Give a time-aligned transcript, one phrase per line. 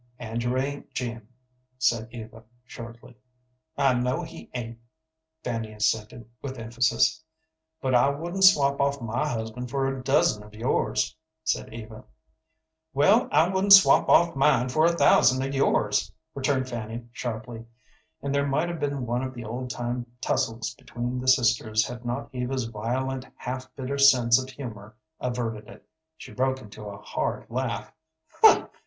[0.17, 1.27] "Andrew ain't Jim,"
[1.77, 3.15] said Eva, shortly.
[3.77, 4.79] "I know he ain't,"
[5.43, 7.23] Fanny assented, with emphasis.
[7.81, 12.03] "But I wouldn't swap off my husband for a dozen of yours," said Eva.
[12.95, 17.65] "Well, I wouldn't swap off mine for a thousand of yours," returned Fanny, sharply;
[18.23, 22.03] and there might have been one of the old time tussles between the sisters had
[22.03, 25.87] not Eva's violent, half bitter sense of humor averted it.
[26.17, 27.93] She broke into a hard laugh.